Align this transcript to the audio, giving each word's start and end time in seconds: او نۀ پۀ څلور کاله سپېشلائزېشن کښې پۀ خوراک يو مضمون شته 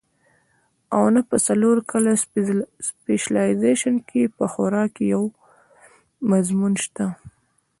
او 0.95 1.03
نۀ 1.13 1.21
پۀ 1.27 1.35
څلور 1.47 1.77
کاله 1.89 2.13
سپېشلائزېشن 2.87 3.95
کښې 4.07 4.23
پۀ 4.35 4.45
خوراک 4.53 4.93
يو 5.13 5.23
مضمون 6.29 6.73
شته 6.83 7.05